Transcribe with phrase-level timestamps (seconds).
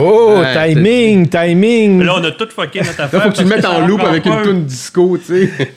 [0.00, 1.98] Oh, Ouais, timing, timing.
[1.98, 3.22] Mais là, on a tout fucké notre Là, affaire.
[3.22, 5.50] faut que tu le mettes en loop avec une un- tune disco, tu sais.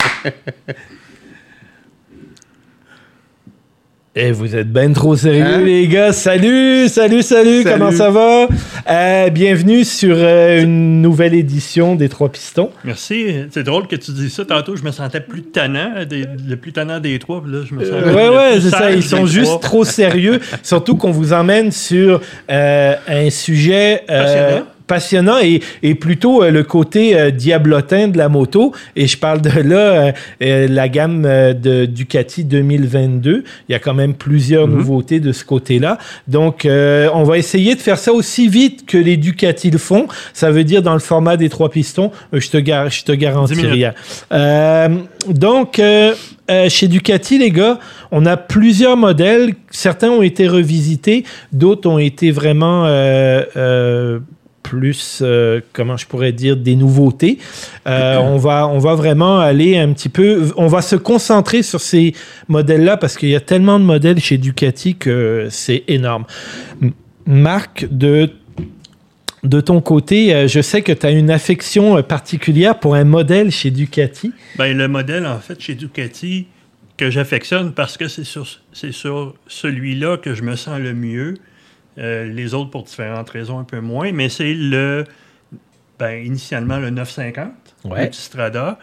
[4.16, 5.60] Eh, vous êtes ben trop sérieux, Hein?
[5.62, 6.12] les gars.
[6.12, 7.64] Salut, salut, salut, Salut.
[7.64, 8.46] comment ça va?
[8.88, 12.70] Euh, bienvenue sur euh, une nouvelle édition des Trois Pistons.
[12.84, 13.34] Merci.
[13.50, 14.44] C'est drôle que tu dis ça.
[14.44, 17.42] Tantôt, je me sentais plus tannant, des- le plus tannant des trois.
[17.42, 18.92] Puis là, je me sens Euh, ouais, ouais, plus c'est ça.
[18.92, 19.60] Ils sont juste trois.
[19.60, 20.38] trop sérieux.
[20.62, 22.20] Surtout qu'on vous emmène sur
[22.52, 24.66] euh, un sujet euh, Passionnant.
[24.86, 28.72] Passionnant et, et plutôt euh, le côté euh, diablotin de la moto.
[28.96, 30.12] Et je parle de là, euh,
[30.42, 33.44] euh, la gamme de Ducati 2022.
[33.68, 35.98] Il y a quand même plusieurs nouveautés de ce côté-là.
[36.28, 40.06] Donc, on va essayer de faire ça aussi vite que les Ducati le font.
[40.32, 42.10] Ça veut dire dans le format des trois pistons.
[42.32, 43.74] Je te, gar- je te garantis 10 minutes.
[44.30, 44.88] rien.
[45.28, 46.14] Donc, euh,
[46.68, 47.78] chez Ducati, les gars,
[48.10, 49.54] on a plusieurs modèles.
[49.70, 54.18] Certains ont été revisités, d'autres ont été vraiment euh, euh,
[54.74, 57.38] plus, euh, comment je pourrais dire, des nouveautés.
[57.86, 61.80] Euh, on, va, on va vraiment aller un petit peu, on va se concentrer sur
[61.80, 62.14] ces
[62.48, 66.24] modèles-là parce qu'il y a tellement de modèles chez Ducati que c'est énorme.
[67.26, 68.30] Marc, de
[69.42, 73.50] de ton côté, euh, je sais que tu as une affection particulière pour un modèle
[73.50, 74.32] chez Ducati.
[74.56, 76.46] Ben, le modèle, en fait, chez Ducati,
[76.96, 81.34] que j'affectionne parce que c'est sur, c'est sur celui-là que je me sens le mieux.
[81.98, 84.10] Euh, les autres, pour différentes raisons, un peu moins.
[84.12, 85.04] Mais c'est le,
[85.98, 87.52] ben, initialement, le 950,
[87.84, 88.04] Ouais.
[88.04, 88.78] le petit Strada,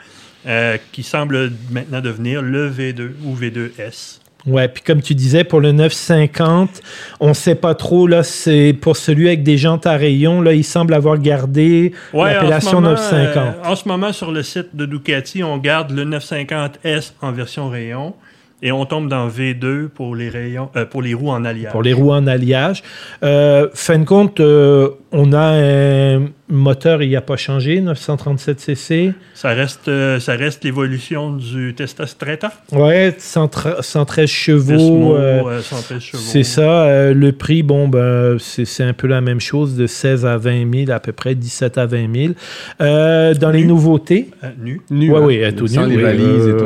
[0.47, 4.19] euh, qui semble maintenant devenir le V2 ou V2S.
[4.47, 6.81] Ouais, puis comme tu disais, pour le 950,
[7.19, 10.63] on sait pas trop, là, c'est pour celui avec des jantes à rayons, là, il
[10.63, 13.37] semble avoir gardé Ouais, l'appellation moment, 950.
[13.37, 17.69] euh, en ce moment, sur le site de Ducati, on garde le 950S en version
[17.69, 18.15] rayon
[18.61, 21.72] et on tombe dans V2 pour les, rayons, euh, pour les roues en alliage.
[21.72, 22.83] pour les roues en alliage.
[23.23, 29.13] Euh, fin de compte, euh, on a un moteur, il n'a pas changé, 937cc.
[29.34, 32.51] Ça reste, euh, ça reste l'évolution du Tesla Stretta.
[32.72, 34.72] Ouais, 113 113 chevaux.
[34.72, 36.23] Desmo, euh, euh, 113 chevaux.
[36.23, 36.84] C'est ça.
[36.85, 40.72] euh, le prix, bon, ben, c'est un peu la même chose, de 16 à 20
[40.85, 42.34] 000, à peu près 17 à 20 000.
[42.81, 44.81] Euh, dans les nouveautés, Euh, nu.
[44.89, 45.23] Nu, Ouais, hein.
[45.50, 46.66] oui, tout Sans nu, les oui, valises et oui, tout.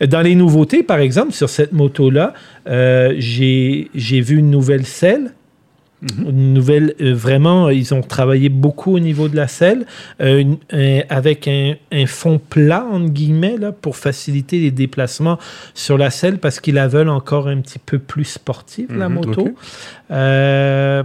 [0.00, 2.34] oui, Dans les nouveautés, par exemple, sur cette moto-là,
[2.68, 3.88] euh, j'ai
[4.20, 5.32] vu une nouvelle selle.
[6.28, 9.86] Une nouvelle, euh, vraiment, ils ont travaillé beaucoup au niveau de la selle,
[10.20, 15.38] euh, une- un- avec un, un fond plat, entre guillemets, là, pour faciliter les déplacements
[15.74, 19.14] sur la selle, parce qu'ils la veulent encore un petit peu plus sportive, la Mhm,
[19.14, 19.48] moto.
[20.10, 21.02] Euh,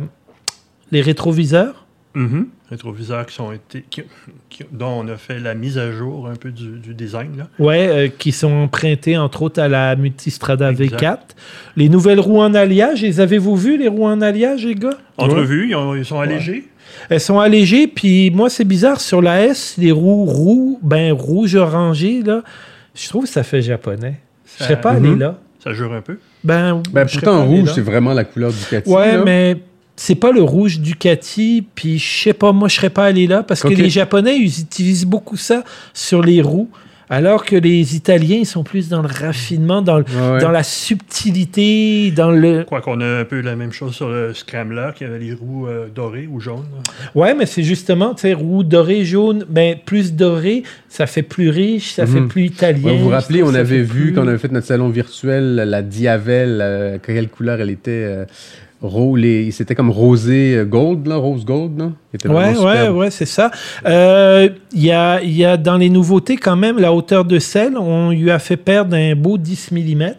[0.92, 1.86] les rétroviseurs,
[2.16, 2.48] Mhm.
[2.70, 4.04] Rétroviseurs qui sont été, qui-
[4.50, 7.30] qui- dont on a fait la mise à jour un peu du, du design.
[7.38, 7.48] Là.
[7.60, 11.02] Ouais, euh, qui sont empruntés entre autres à la Multistrada Exact.
[11.02, 11.18] V4.
[11.78, 14.98] Les nouvelles roues en alliage, les avez-vous vues, les roues en alliage, les gars?
[15.18, 16.68] Entrevue, ils, ont- ils sont allégés.
[17.10, 21.56] Elles sont allégées, puis moi, c'est bizarre, sur la S, les roues roux, ben rouge
[21.56, 22.44] orangé, là,
[22.96, 24.16] je trouve que ça fait japonais.
[24.46, 25.20] Je Ça- serais pas allé Mhm.
[25.20, 25.38] là.
[25.64, 26.18] Ça jure un peu.
[26.44, 28.90] Ben, Ben, pourtant, rouge, c'est vraiment la couleur du Ducati.
[28.90, 29.24] Ouais, là.
[29.26, 29.58] mais
[30.00, 33.44] c'est pas le rouge Ducati, puis je sais pas, moi, je serais pas allé là,
[33.44, 35.64] parce que les Japonais, ils utilisent beaucoup ça
[35.94, 36.70] sur les roues,
[37.10, 40.42] alors que les Italiens, ils sont plus dans le raffinement, dans, le- Ouais, ouais.
[40.42, 42.64] dans la subtilité, dans le...
[42.64, 45.68] Quoi qu'on a un peu la même chose sur le Scrambler, qui avait les roues
[45.68, 46.66] euh, dorées ou jaunes.
[47.16, 51.50] Ouais, mais c'est justement, tu sais, roux doré, jaune, ben, plus doré, ça fait plus
[51.50, 52.28] riche, ça fait Mhm.
[52.28, 52.84] plus italien.
[52.92, 55.56] Ouais, vous vous rappelez, on avait vu plus- quand on avait fait notre salon virtuel,
[55.56, 58.26] la Diavel, euh, quelle couleur elle était euh,
[59.16, 61.90] les- C'était comme rosé euh, gold, là, rose gold, là.
[62.14, 63.52] Était Ouais, ouais, ouais, c'est ça.
[63.86, 67.78] Euh, Il y, a, y a dans les nouveautés quand même la hauteur de selle.
[67.78, 70.12] On lui a fait perdre un beau 10 mm.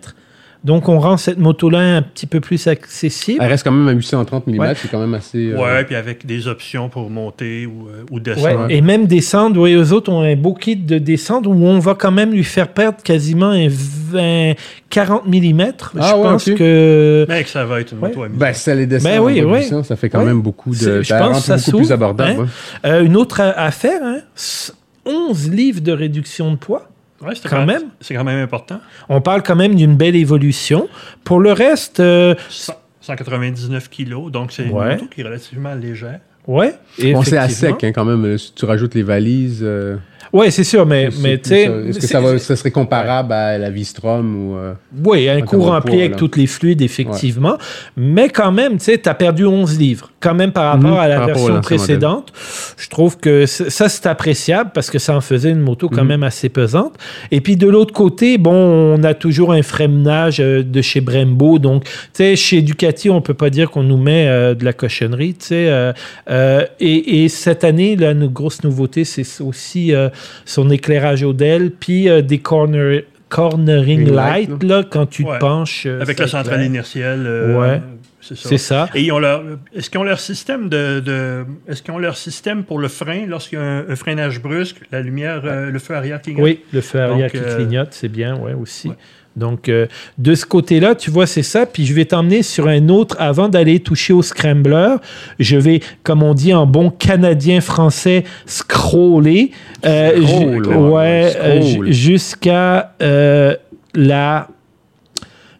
[0.64, 3.38] Donc on rend cette moto-là un petit peu plus accessible.
[3.41, 4.74] Elle reste quand même à 830 mm, Ouais.
[4.74, 5.52] c'est quand même assez.
[5.52, 8.66] euh, Ouais, puis avec des options pour monter ou, euh, ou Ouais, descendre.
[8.69, 11.94] Et même descendre, oui, eux autres ont un beau kit de descendre où on va
[11.94, 14.55] quand même lui faire perdre quasiment un 20,
[14.90, 15.32] 40 mm.
[15.38, 16.55] Je Ah ouais, pense ok.
[16.56, 17.26] que.
[17.28, 18.08] Mais que ça va être une Ouais.
[18.08, 18.38] moto amusante.
[18.40, 19.58] Ben, si ça les descend Ben en oui, oui.
[19.60, 20.25] 800, ça fait quand Ouais.
[20.26, 21.02] même beaucoup de.
[21.02, 22.31] Je pense que ça beaucoup plus abordable.
[22.40, 22.49] hein.
[22.84, 22.90] ouais.
[22.90, 24.75] Euh, une autre affaire, hein, s-
[25.06, 26.88] 11 livres de réduction de poids.
[27.20, 27.82] Ouais, c'est quand même?
[28.00, 28.81] C'est quand même important.
[29.09, 30.88] On parle quand même d'une belle évolution.
[31.25, 34.87] Pour le reste, euh, 100 199 kilos, donc c'est Ouais.
[34.87, 36.20] une moto qui est relativement légère.
[36.47, 36.75] ouais.
[37.12, 38.25] Bon, c'est à sec hein, quand même.
[38.25, 39.61] euh, Si tu rajoutes les valises.
[39.62, 39.97] euh,
[40.32, 41.62] Ouais, c'est sûr, mais, tu sais.
[41.88, 44.56] Est-ce que ça, va, ça serait comparable à la V-Strom ou...
[44.56, 47.56] euh, Oui, un de rempli poids, avec tous les fluides, effectivement.
[47.96, 50.10] Mais quand même, tu sais, tu as perdu 11 livres.
[50.20, 52.32] Quand même, par rapport Mhm, à la rapport version précédente.
[52.76, 56.08] Je trouve que ça, c'est appréciable parce que ça en faisait une moto quand Mhm.
[56.08, 56.94] même assez pesante.
[57.31, 58.52] Et puis, de l'autre côté, bon,
[58.98, 61.58] on a toujours un freinage euh, de chez Brembo.
[61.58, 64.72] Donc, tu sais, chez Ducati, on peut pas dire qu'on nous met euh, de la
[64.72, 65.66] cochonnerie, tu sais.
[65.69, 70.08] euh, et, et cette année, la grosse nouveauté, c'est aussi euh,
[70.44, 75.35] son éclairage Odell, puis euh, des corner, cornering Ring light, light, là, quand tu Ouais.
[75.35, 75.85] te penches.
[75.87, 77.25] euh, Avec la centrale inertielle.
[77.26, 77.81] euh, Ouais.
[78.20, 78.91] C'est ça.
[78.94, 79.43] Et ils ont leur,
[79.75, 83.25] est-ce qu'ils ont leur système de, de- est-ce qu'ils ont leur système pour le frein
[83.26, 86.43] lorsqu'il y a un, un freinage brusque, la lumière, euh, le feu arrière clignote?
[86.44, 88.88] Oui, le feu arrière Donc, qui euh, clignote, c'est bien, ouais, aussi.
[88.88, 88.94] Ouais.
[89.36, 89.86] Donc, euh,
[90.19, 91.64] de ce côté-là, tu vois, c'est ça.
[91.64, 94.96] Puis je vais t'emmener sur un autre, avant d'aller toucher au scrambler,
[95.38, 99.52] je vais, comme on dit en bon canadien français, scroller.
[99.84, 103.54] euh, Scroll, ju- ouais, euh, jusqu'à euh,
[103.94, 104.48] la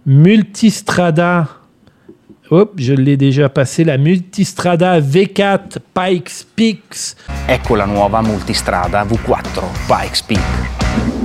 [0.07, 1.47] Multistrada.
[2.51, 7.15] Hop, je l'ai déjà passé, la Multistrada V4 Pikes Peaks.
[7.49, 11.18] Ecco la nuova multistrada V4 Pikes Peak.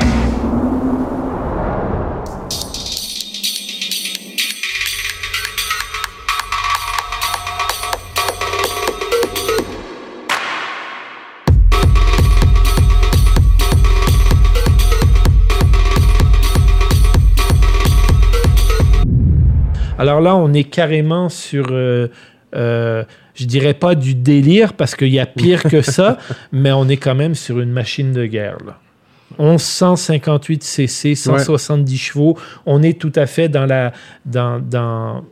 [20.03, 22.09] Alors là, on est carrément sur, euh,
[22.57, 23.05] euh,
[23.35, 26.17] je dirais pas du délire parce qu'il y a pire que ça,
[26.51, 28.57] mais on est quand même sur une machine de guerre.
[28.65, 28.79] Là.
[29.39, 32.37] 1158 cc, 170 chevaux.
[32.65, 33.93] On est tout à fait dans la,
[34.25, 35.23] dans, dans,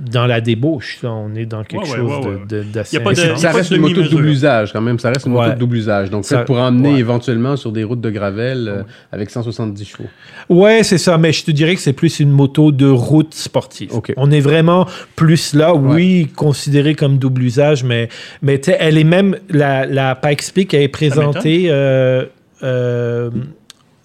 [0.00, 0.98] dans la débauche.
[1.02, 1.10] là.
[1.12, 2.44] On est dans quelque Ouais, chose ouais, de- ouais.
[2.48, 2.98] de- d'assez
[3.36, 4.98] Ça reste de une moto de double usage quand même.
[4.98, 6.10] Ça reste une moto de double usage.
[6.10, 6.98] Donc, Ça- pour emmener ouais.
[7.00, 8.82] éventuellement sur des routes de gravel euh,
[9.12, 10.08] avec 170 chevaux.
[10.48, 13.90] Ouais, c'est ça, mais je te dirais que c'est plus une moto de route sportive.
[14.16, 14.86] On est vraiment
[15.16, 18.08] plus là, oui, considérée comme double usage, mais,
[18.42, 22.24] mais tu sais, elle est même, la, la Pikes Peak, elle est présentée euh,
[22.62, 23.30] euh,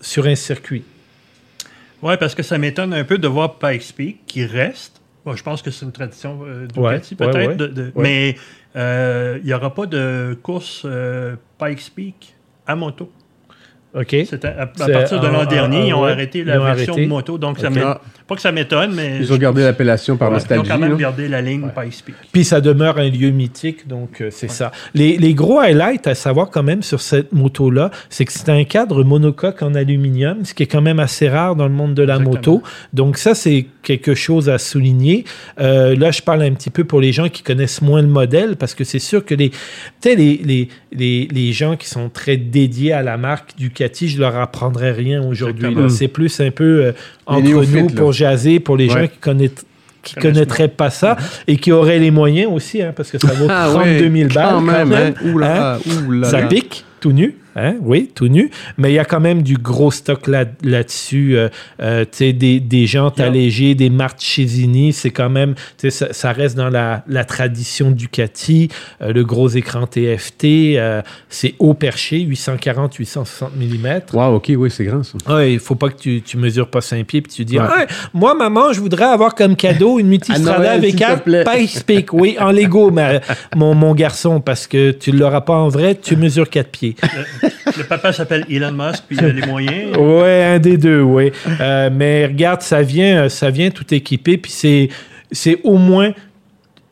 [0.02, 0.84] sur un circuit.
[2.02, 4.95] Oui, parce que ça m'étonne un peu de voir Pikes Peak qui reste.
[5.26, 7.48] Bon, je pense que c'est une tradition euh, Ducati, Ouais, peut-être.
[7.50, 7.56] ouais.
[7.56, 8.04] de- de- Ouais.
[8.04, 8.36] Mais
[8.76, 12.36] euh, il n'y aura pas de course euh, Pikes Peak
[12.68, 13.12] à moto.
[13.96, 14.16] OK?
[14.30, 17.08] C'était à, partir de l'an dernier, ils ont ouais, arrêté la ont version arrêté.
[17.08, 17.38] moto.
[17.38, 17.76] Donc, ça Ok.
[17.76, 18.02] m'é- Ah.
[18.28, 20.70] pas que ça m'étonne, mais Ils ont gardé l'appellation par ils ont nostalgie.
[20.70, 20.98] quand même là.
[20.98, 22.16] gardé la ligne Peak.
[22.32, 24.72] Puis ça demeure un lieu mythique, donc euh, c'est ça.
[24.94, 28.64] Les, les gros highlights à savoir quand même sur cette moto-là, c'est que c'est un
[28.66, 32.04] cadre monocoque en aluminium, ce qui est quand même assez rare dans le monde de
[32.04, 32.36] la Exactement.
[32.36, 32.64] moto.
[32.94, 35.24] Donc ça, c'est quelque chose à souligner.
[35.60, 38.56] Euh, là, je parle un petit peu pour les gens qui connaissent moins le modèle,
[38.58, 39.52] parce que c'est sûr que les,
[40.04, 43.52] les, les, les, les gens qui sont très dédiés à la marque
[43.86, 45.76] Ducati, je leur apprendrai rien aujourd'hui.
[45.90, 46.92] C'est plus un peu euh,
[47.26, 47.96] entre nous là.
[47.96, 49.02] pour jaser, pour les Ouais.
[49.02, 49.66] gens qui connaissent
[50.04, 51.18] qui connaîtraient pas ça
[51.48, 54.50] et qui auraient les moyens aussi, hein, parce que ça vaut 32 000 balles.
[54.52, 55.14] Quand même, hein.
[55.44, 56.26] Hein?
[56.26, 57.36] Ça pique, tout nu.
[57.56, 57.76] Hein?
[57.82, 58.52] Oui, tout nu.
[58.78, 61.38] Mais il y a quand même du gros stock là- là-dessus.
[61.38, 61.50] euh,
[61.82, 63.28] euh, tu sais, des, des jantes Yeah.
[63.28, 64.92] allégées, des Marchesini.
[64.94, 68.70] C'est quand même, tu sais, ça, ça reste dans la, la tradition Ducati.
[69.02, 74.02] Euh, le gros écran TFT, euh, c'est haut perché, 840-860 mm.
[74.14, 75.18] Wow, ok, oui, c'est grand ça.
[75.34, 77.66] Ouais, il faut pas que tu, tu mesures pas 5 pieds puis tu dis Ouais.
[77.68, 81.20] Ah, moi maman je voudrais avoir comme cadeau une multistrada À Noël, s'il te V4
[81.22, 81.44] plaît.
[81.44, 82.92] Pikes Peak oui en Lego
[83.56, 86.96] mon, mon garçon parce que tu l'auras pas en vrai tu mesures 4 pieds
[87.78, 89.96] Le papa s'appelle Elon Musk, puis il a les moyens.
[89.98, 94.52] ouais un des deux oui Euh, mais regarde ça vient ça vient tout équipé puis
[94.52, 94.90] c'est
[95.32, 96.14] c'est au moins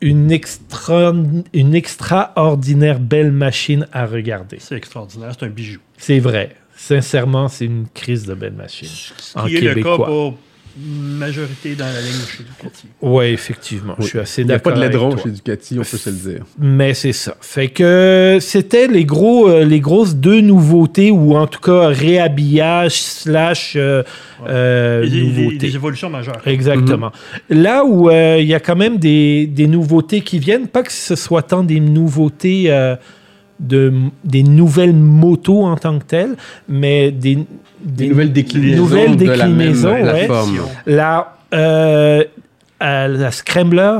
[0.02, 1.14] une extra
[1.54, 5.80] une extraordinaire belle machine à regarder C'est extraordinaire, c'est un bijou.
[5.98, 9.96] c'est vrai sincèrement c'est une crise de belle machine Ce En qui est le cas
[9.96, 10.38] pour
[10.78, 12.88] majorité dans la ligne chez Ducati.
[13.02, 15.24] ouais effectivement je suis assez Il n'y a pas d'accord de toi.
[15.24, 16.46] chez Ducati, on peut se le dire.
[16.58, 17.38] Mais c'est ça.
[17.42, 23.00] Fait que c'était les gros, euh, les grosses deux nouveautés ou en tout cas réhabillage
[23.02, 24.04] slash euh,
[24.48, 25.58] euh, Des, des- nouveautés.
[25.58, 26.42] des évolutions majeures.
[26.46, 27.12] Exactement.
[27.50, 30.92] Là où euh, il y a quand même des, des nouveautés qui viennent, pas que
[30.92, 32.96] ce soit tant des nouveautés euh,
[33.60, 33.94] de
[34.24, 36.36] des nouvelles motos en tant que telles,
[36.68, 37.40] mais des,
[37.84, 38.78] Des nouvelles déclinaisons.
[38.84, 40.28] nouvelles de la même déclinaisons, ouais.
[40.86, 42.24] La, euh,
[42.80, 43.98] la Scrambler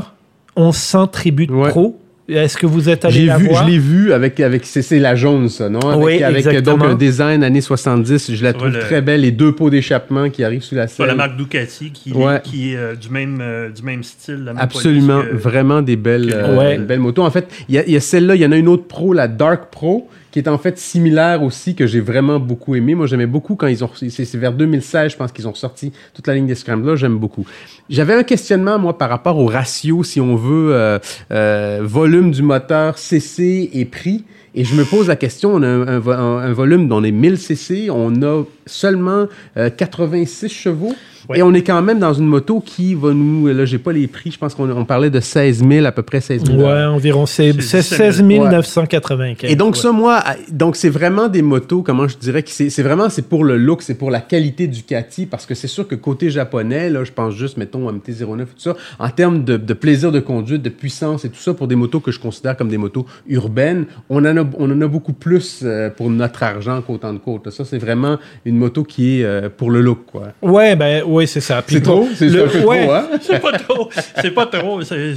[0.56, 1.70] 1100 Tribute Ouais.
[1.70, 1.98] Pro.
[2.26, 3.64] Est-ce que vous êtes allé J'ai la vu, voir?
[3.66, 5.80] je l'ai vu avec, avec c'est c'est la jaune, ça, non?
[5.80, 6.78] Avec, Oui, avec exactement.
[6.78, 8.32] donc un design années 70.
[8.34, 9.20] Je la trouve le- très belle.
[9.20, 11.18] Les deux pots d'échappement qui arrivent sous la Sur la selle.
[11.18, 12.40] marque Ducati qui, Ouais.
[12.42, 14.42] qui est euh, du, même, euh, du même style.
[14.44, 16.78] La même Absolument, que- vraiment des belles, euh, Ouais.
[16.78, 17.22] des belles motos.
[17.22, 18.86] En fait, il y a, il y a celle-là, il y en a une autre
[18.88, 22.96] pro, la Dark Pro, qui est en fait similaire aussi, que j'ai vraiment beaucoup aimé.
[22.96, 23.90] Moi, j'aimais beaucoup quand ils ont...
[23.94, 27.46] C'est vers 2016, je pense qu'ils ont sorti toute la ligne des Scramblers, j'aime beaucoup.
[27.88, 30.98] J'avais un questionnement, moi, par rapport au ratio, si on veut, euh,
[31.30, 34.24] euh, volume du moteur, CC et prix.
[34.56, 36.96] Et je me pose la question, on a un, un vo- un- un volume dont
[36.96, 40.96] on est 1000 cc, on a seulement euh, 86 chevaux?
[41.28, 41.38] Ouais.
[41.38, 43.46] Et on est quand même dans une moto qui va nous...
[43.48, 46.02] Là, j'ai pas les prix, je pense qu'on on parlait de 16 000, à peu
[46.02, 46.58] près 16 000.
[46.58, 47.26] Ouais, environ.
[47.26, 49.50] C'est C'est c'est 16 995.
[49.50, 49.80] Et donc Ouais.
[49.80, 53.28] ça, moi, donc c'est vraiment des motos, comment je dirais, que c'est c'est vraiment, c'est
[53.28, 56.90] pour le look, c'est pour la qualité Ducati, parce que c'est sûr que côté japonais,
[56.90, 60.20] là, je pense juste, mettons, MT-09 et tout ça, en termes de, de plaisir de
[60.20, 63.06] conduite, de puissance et tout ça, pour des motos que je considère comme des motos
[63.28, 67.18] urbaines, on en a, on en a beaucoup plus euh, pour notre argent qu'autant de
[67.18, 67.50] côte.
[67.50, 70.28] Ça, c'est vraiment une moto qui est euh, pour le look, quoi.
[70.42, 71.62] Ouais, ben, ouais, c'est ça.
[71.66, 72.08] C'est trop?
[72.14, 72.82] C'est le- un peu ouais.
[72.84, 73.08] trop, hein?
[73.22, 73.88] C'est pas trop.
[74.20, 74.82] C'est pas trop.
[74.82, 75.14] C'est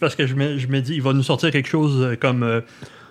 [0.00, 2.42] parce que je me, je me dis, il va nous sortir quelque chose euh, comme.
[2.42, 2.60] euh,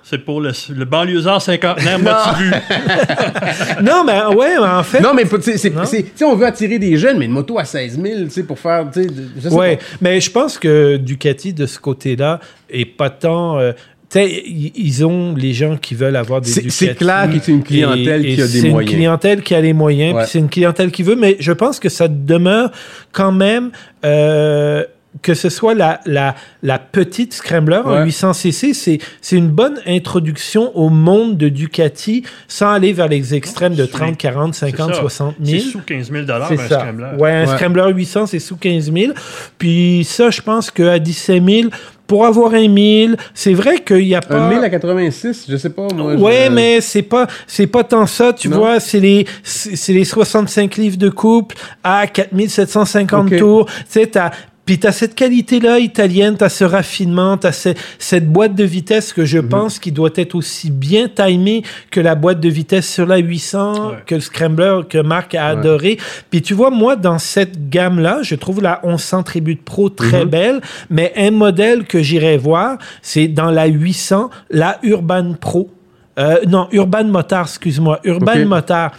[0.02, 2.52] c'est pour le, le banlieusard cinquantenaire motivé.
[3.84, 5.02] Non, mais ouais, mais en fait.
[5.02, 8.00] Non, mais tu sais, c'est- on veut attirer des jeunes, mais une moto à 16
[8.02, 9.02] 000, tu sais, pour faire, je
[9.50, 9.84] sais Ouais, pas.
[10.02, 13.60] mais je pense que Ducati, de ce côté-là, est pas tant.
[13.60, 13.74] euh,
[14.10, 16.78] sais, ils ont les gens qui veulent avoir des C'est- Ducati.
[16.78, 18.92] c'est clair que c'est une clientèle Et- et qui a des C'est moyens.
[18.92, 20.22] une clientèle qui a les moyens, Ouais.
[20.24, 22.72] puis c'est une clientèle qui veut, mais je pense que ça demeure
[23.12, 23.72] quand même.
[24.06, 24.84] euh,
[25.24, 28.06] que ce soit la, la, la petite Scrambler en Ouais.
[28.06, 33.74] 800cc, c'est, c'est une bonne introduction au monde de Ducati sans aller vers les extrêmes
[33.74, 35.02] de C'est- 30, 40, 50, C'est ça.
[35.02, 35.64] 60 C'est 000.
[35.72, 36.80] sous 15 000 un C'est ça.
[36.82, 37.08] Scrambler.
[37.20, 37.58] Ouais, un Ouais.
[37.58, 39.14] Scrambler 800, c'est sous 15 000.
[39.58, 41.70] Puis ça, je pense qu'à 17 000,
[42.10, 44.36] pour avoir un 1000, c'est vrai qu'il n'y a pas...
[44.36, 46.16] Un 1000 à 86, je sais pas, moi.
[46.16, 48.58] Ouais, je- mais c'est pas c'est pas tant ça, tu Non.
[48.58, 53.38] vois, c'est les c'est les 65 livres de couple à 4750 Ok.
[53.38, 54.32] tours, tu sais t'as
[54.70, 59.26] puis t'as cette qualité-là italienne, t'as ce raffinement, t'as ce- cette boîte de vitesse que
[59.26, 59.50] je Mhm.
[59.50, 63.90] pense qui doit être aussi bien timée que la boîte de vitesse sur la 800,
[63.90, 63.96] Ouais.
[64.06, 65.60] que le Scrambler que Marc a Ouais.
[65.60, 65.98] adoré.
[66.30, 70.30] Puis tu vois, moi, dans cette gamme-là, je trouve la 1100 Tribute Pro très Mhm.
[70.30, 70.62] belle,
[70.92, 75.72] mais un modèle que j'irais voir, c'est dans la 800, la Urban Pro.
[76.20, 78.02] Euh, non, Urban Motard, excuse-moi.
[78.04, 78.46] Urban Ok.
[78.46, 78.92] Motard.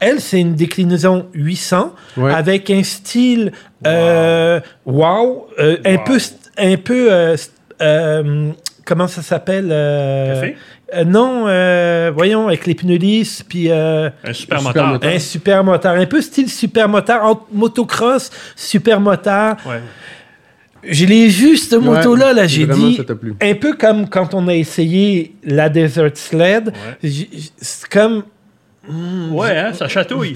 [0.00, 2.32] Elle, c'est une déclinaison 800 Ouais.
[2.32, 3.52] avec un style
[3.86, 6.18] euh, wow, euh, un peu,
[6.58, 7.36] un peu, euh,
[7.80, 8.50] euh,
[8.84, 10.56] comment ça s'appelle euh, Café?
[10.94, 14.86] euh, Non, euh, voyons, avec les pneus lisses, puis euh, Un super Un moteur.
[14.88, 15.10] moteur.
[15.12, 19.56] un super motard, un peu style super motard, entre motocross, super motard.
[19.66, 19.80] Ouais.
[20.88, 23.00] Je l'ai vu, cette Ouais, moto-là, là, j'ai dit,
[23.42, 26.72] un peu comme quand on a essayé la Desert Sled,
[27.02, 28.22] c'est comme,
[28.88, 30.34] Ouais, hein, ça chatouille.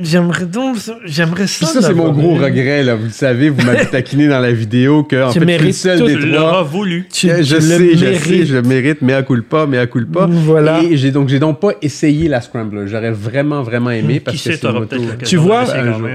[0.00, 1.66] J'aimerais donc, ça- j'aimerais ça.
[1.66, 2.94] Puis ça, c'est mon gros regret, là.
[2.94, 5.66] Vous le savez, vous m'avez taquiné dans la vidéo que, en Tu fait, je suis
[5.66, 6.40] le seul des Tu trois.
[6.40, 7.08] l'auras voulu.
[7.12, 9.86] Tu- je tu sais, le je sais, je le mérite, mais à culpa, mais à
[9.86, 10.26] culpa.
[10.28, 10.82] Voilà.
[10.82, 12.84] Et j'ai donc, j'ai donc pas essayé la Scrambler.
[12.86, 14.96] J'aurais vraiment, vraiment aimé parce Qui que c'est une moto.
[15.24, 15.64] Tu vois.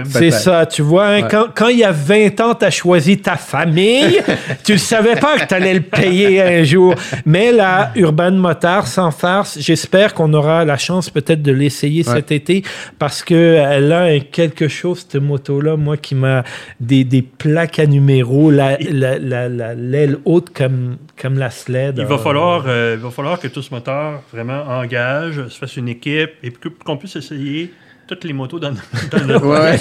[0.10, 1.28] C'est ça, tu vois, hein, Ouais.
[1.30, 4.20] quand, quand il y a 20 ans, tu as choisi ta famille,
[4.64, 6.96] tu ne savais pas que tu allais le payer un jour.
[7.26, 12.14] Mais la Urban Motard, sans farce, j'espère qu'on aura la chance peut-être de l'essayer Ouais.
[12.16, 12.64] cet été
[13.00, 16.44] parce qu'elle a quelque chose, cette moto-là, moi, qui m'a
[16.80, 21.96] des, des plaques à numéros, la- la- la- la- l'aile haute comme, comme la sled.
[21.98, 25.58] Il va, Ah, falloir, euh, il va falloir que tout ce moteur vraiment engage, se
[25.58, 26.52] fasse une équipe et
[26.86, 27.72] qu'on puisse essayer
[28.08, 29.78] toutes les motos dans, dans notre Ouais,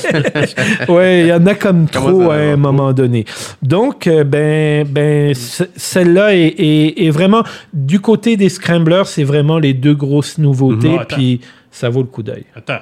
[0.88, 0.88] ouais.
[0.92, 3.24] Ouais, il y en a comme trop ça à un moment donné.
[3.62, 9.22] Donc, euh, ben, ben, ce- celle-là est, est- est vraiment du côté des scramblers, c'est
[9.22, 10.88] vraiment les deux grosses nouveautés.
[10.88, 10.98] Mhm.
[11.02, 11.04] Ah.
[11.04, 11.40] Puis
[11.70, 12.46] ça vaut le coup d'œil.
[12.56, 12.80] Attends.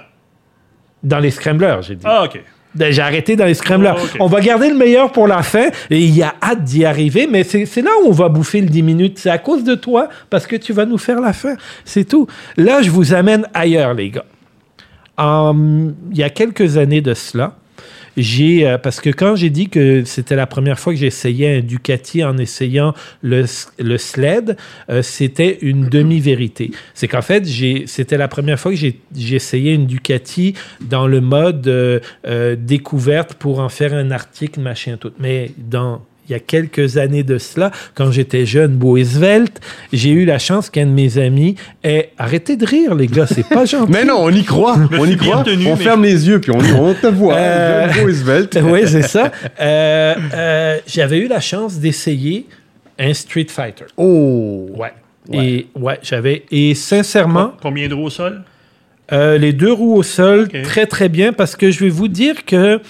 [1.04, 2.04] Dans les scramblers, j'ai dit.
[2.04, 2.40] Ah, OK.
[2.74, 3.94] Ben, J'ai arrêté dans les scramblers.
[3.96, 4.16] Oh, ok.
[4.18, 7.28] On va garder le meilleur pour la fin et il y a hâte d'y arriver,
[7.30, 9.18] mais c'est là où on va bouffer le 10 minutes.
[9.20, 11.54] C'est à cause de toi parce que tu vas nous faire la fin.
[11.84, 12.26] C'est tout.
[12.56, 14.24] Là, je vous amène ailleurs, les gars.
[15.16, 15.54] En-
[16.10, 17.54] il y a quelques années de cela,
[18.16, 21.60] j'ai euh, parce que quand j'ai dit que c'était la première fois que j'essayais un
[21.60, 23.44] Ducati en essayant le,
[23.78, 24.56] le sled,
[24.90, 26.70] euh, c'était une demi-vérité.
[26.94, 29.00] C'est qu'en fait, j'ai c'était la première fois que j'ai
[29.34, 35.12] essayé une Ducati dans le mode euh, découverte pour en faire un article, machin tout.
[35.18, 39.60] Mais dans il y a quelques années de cela, quand j'étais jeune, beau et svelte,
[39.92, 43.46] j'ai eu la chance qu'un de mes amis ait arrêtez de rire, les gars, c'est
[43.48, 43.92] pas gentil.
[43.92, 44.76] Mais non, on y croit.
[44.98, 45.42] On y croit.
[45.44, 47.34] tenu, on mais- ferme les yeux, puis on, on te voit.
[47.34, 48.58] Euh, Jeune, beau et svelte.
[48.64, 49.30] oui, c'est ça.
[49.60, 52.46] Euh, euh, J'avais eu la chance d'essayer
[52.98, 53.84] un Street Fighter.
[53.96, 54.68] Oh!
[54.76, 54.92] Ouais.
[55.32, 56.44] Et ouais, j'avais.
[56.50, 58.42] Et sincèrement, Combien de roues au sol?
[59.12, 62.44] euh, les deux roues au sol, très très bien, parce que je vais vous dire
[62.44, 62.80] que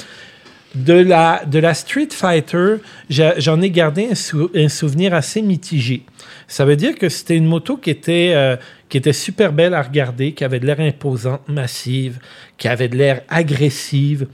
[0.75, 2.77] de la, de la Street Fighter,
[3.09, 6.03] j'en ai gardé un, sou- un souvenir assez mitigé.
[6.49, 8.57] Ça veut dire que c'était une moto qui était, euh,
[8.89, 12.19] qui était super belle à regarder, qui avait de l'air imposante, massive,
[12.59, 14.27] qui avait de l'air agressive,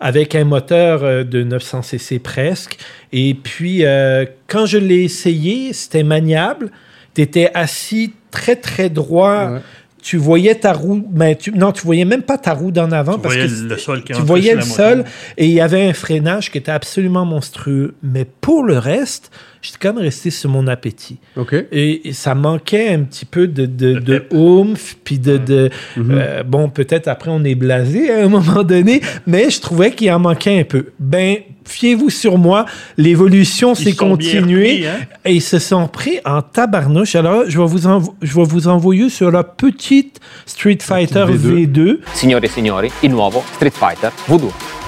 [0.00, 2.78] avec un moteur euh, de 900 cc presque.
[3.12, 6.70] Et puis, euh, quand je l'ai essayé, c'était maniable.
[7.14, 9.58] Tu étais assis très, très droit.
[10.02, 13.14] Tu voyais ta roue, mais tu, non, tu voyais même pas ta roue d'en avant
[13.14, 15.04] Tu parce voyais que le sol qui tu voyais le sol
[15.36, 17.94] et il y avait un freinage qui était absolument monstrueux.
[18.02, 19.30] Mais pour le reste,
[19.62, 21.18] j'étais quand même resté sur mon appétit.
[21.36, 21.54] OK.
[21.72, 25.36] Et, et ça manquait un petit peu de, de, De oomph, puis de...
[25.36, 26.10] de Mhm.
[26.12, 30.10] euh, bon, peut-être après on est blasé à un moment donné, mais je trouvais qu'il
[30.12, 30.86] en manquait un peu.
[30.98, 31.36] Ben,
[31.66, 32.64] fiez-vous sur moi,
[32.96, 34.98] l'évolution s'est continuée repris, hein?
[35.24, 37.14] et ils se sont pris en tabarnouche.
[37.14, 41.66] Alors, je vais vous, envo- je vais vous envoyer sur la petite Street Fighter V2.
[41.72, 41.96] V2.
[42.14, 44.79] Signore e signori, il nuovo Street Fighter V2.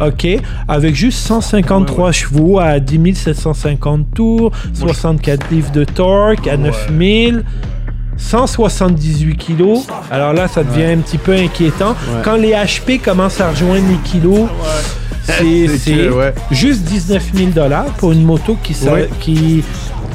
[0.00, 0.26] OK,
[0.68, 7.44] avec juste 153 chevaux à 10 750 tours, 64 livres de torque à 9000,
[8.16, 9.86] 178 kilos.
[10.10, 11.94] Alors là, ça devient un petit peu inquiétant.
[12.24, 14.48] Quand les HP commencent à rejoindre les kilos,
[15.22, 16.10] c'est C'est
[16.50, 18.76] juste 19 000 dollars pour une moto qui,
[19.20, 19.64] qui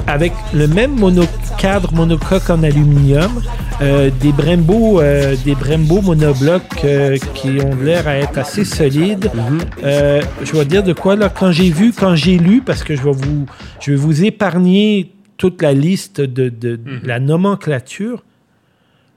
[0.07, 3.41] avec le même monocadre monocoque en aluminium,
[3.81, 9.31] euh, des Brembo, euh, des Brembo monoblocs euh, qui ont l'air à être assez solides.
[9.83, 12.95] Euh, je vais dire de quoi là quand j'ai vu, quand j'ai lu, parce que
[12.95, 13.45] je vais vous,
[13.79, 18.23] je vais vous épargner toute la liste de, de- de la nomenclature.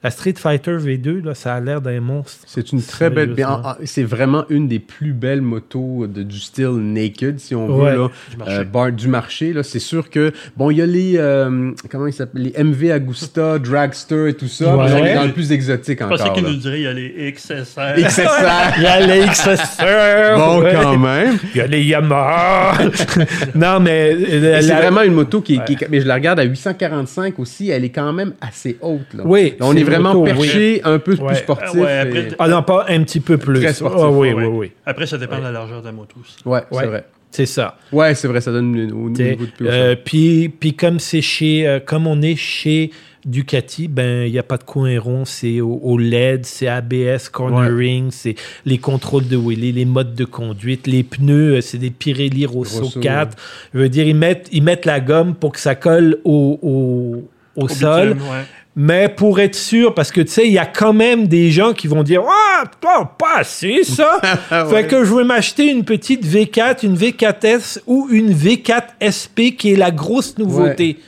[0.05, 2.45] La Street Fighter V2, là, ça a l'air d'un monstre.
[2.47, 3.37] C'est une très belle.
[3.85, 8.09] C'est vraiment une des plus belles motos de, du style naked, si on veut, là,
[8.31, 8.55] du marché.
[8.57, 9.53] euh, bar- du marché.
[9.53, 12.91] Là, c'est sûr que bon, il y a les euh, comment ils s'appellent, les MV
[12.91, 14.77] Agusta, Dragster et tout ça.
[14.77, 14.87] Ouais.
[14.87, 16.35] mais on est dans le plus exotique Je pensais encore.
[16.35, 17.95] qu'il nous dirait il y a les XSR.
[17.97, 18.77] XSR.
[18.79, 20.37] Il y a les XSR.
[20.37, 20.73] Bon, ouais.
[20.81, 21.39] quand même.
[21.55, 22.79] Il y a les Yamaha.
[23.55, 24.15] non, mais.
[24.15, 27.71] euh, C'est la- vraiment une moto qui, qui- mais je la regarde à 845 aussi,
[27.71, 29.13] elle est quand même assez haute.
[29.15, 29.23] Là.
[29.25, 31.27] Oui, on est vraiment perché, un peu Ouais.
[31.29, 31.69] plus sportif.
[31.75, 33.61] Ah ouais, après, et- Ah non, pas un petit peu plus.
[33.61, 34.45] Très sportif, Ah oui, Ouais.
[34.45, 34.73] oui, oui.
[34.87, 36.37] Après, ça dépend de la largeur de la moto aussi.
[36.45, 36.83] Ouais, Ouais.
[36.83, 37.05] c'est vrai.
[37.31, 37.79] C'est ça.
[37.93, 39.67] Ouais, c'est vrai, ça donne une- au niveau de plus.
[39.67, 42.91] euh, puis, puis comme c'est chez, euh, comme on est chez
[43.25, 47.29] Ducati, ben il y a pas de coin rond, c'est au, au LED, c'est ABS,
[47.31, 48.35] cornering, c'est
[48.67, 52.81] les contrôles de wheelie, les modes de conduite, les pneus, euh, c'est des Pirelli Rosso,
[52.83, 53.37] Rosso, 4.
[53.73, 57.29] Je veux dire, ils mettent, ils mettent la gomme pour que ça colle au, au,
[57.57, 58.09] au Au sol.
[58.15, 58.45] bitume, ouais.
[58.75, 61.75] Mais pour être sûr, parce que tu sais, il y a quand même des gens
[61.75, 64.19] qui vont dire Ah, toi, pas assez ça.
[64.51, 69.57] Ah Fait que je vais m'acheter une petite V4, une V4S ou une V4 SP
[69.59, 70.99] qui est la grosse nouveauté.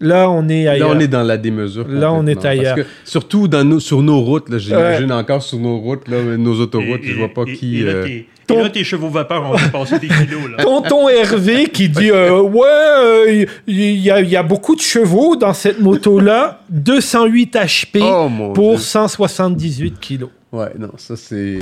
[0.00, 0.90] Là, on est Là, ailleurs.
[0.94, 1.86] on est dans la démesure.
[1.88, 2.74] Là, on est ailleurs.
[2.76, 6.22] Parce que, surtout dans nos, sur nos routes, là, j'imagine encore sur nos routes, là,
[6.36, 7.80] nos autoroutes, Et- je vois pas et- qui.
[7.80, 10.50] Et, là, euh, tes, et là, tes chevaux vapeur ont dépassé tes kilos.
[10.56, 10.62] Là.
[10.62, 14.82] Tonton Hervé qui dit euh, Ouais, euh, il y, a- il y a beaucoup de
[14.82, 16.60] chevaux dans cette moto-là.
[16.68, 18.78] 208 HP Oh, pour Dieu.
[18.82, 20.28] 178 kilos.
[20.52, 21.58] Ouais, non, ça c'est.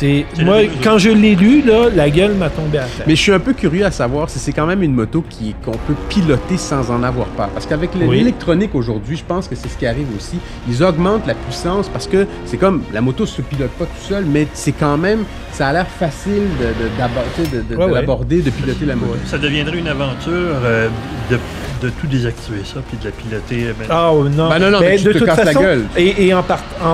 [0.00, 3.04] C'est moi quand je l'ai lu là, la gueule m'a tombé à terre.
[3.06, 5.54] Mais je suis un peu curieux à savoir si c'est quand même une moto qui
[5.64, 7.48] qu'on peut piloter sans en avoir peur.
[7.50, 8.16] Parce qu'avec Oui.
[8.18, 10.38] l'électronique aujourd'hui, je pense que c'est ce qui arrive aussi.
[10.68, 14.24] Ils augmentent la puissance parce que c'est comme la moto se pilote pas tout seul,
[14.24, 17.76] mais c'est quand même ça a l'air facile de, de, d'abo- tu sais, de, de-
[17.76, 18.00] Ouais, de ouais.
[18.00, 19.16] l'aborder, de piloter la moto.
[19.26, 20.88] Ça deviendrait une aventure euh,
[21.30, 21.38] de,
[21.82, 23.68] de tout désactiver ça puis de la piloter.
[23.68, 24.48] euh, ben, Ah oh, non.
[24.48, 25.84] Ben non, non, Ben, mais tu de te toute casses la façon, gueule.
[25.96, 26.42] Et, et en,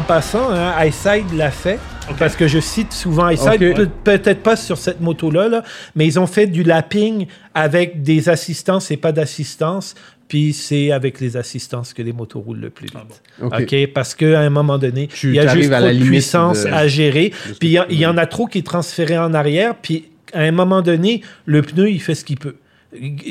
[0.03, 1.79] passant, hein, iSide l'a fait.
[2.19, 3.75] Parce que je cite souvent iSide, Ok.
[3.75, 5.63] peut- peut-être pas sur cette moto-là, là,
[5.95, 9.95] mais ils ont fait du lapping avec des assistances et pas d'assistance.
[10.29, 13.23] Puis c'est avec les assistances que les motos roulent le plus vite.
[13.41, 13.61] Ok.
[13.61, 13.93] OK?
[13.95, 16.89] Parce qu'à un moment donné, il y a juste trop la de puissance de- à
[16.89, 17.33] gérer.
[17.61, 19.75] Puis il y en a trop qui est transféré en arrière.
[19.81, 22.57] Puis à un moment donné, le pneu, il fait ce qu'il peut.